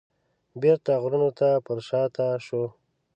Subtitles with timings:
[0.61, 2.63] بیرته غرونو ته پرشاته شو.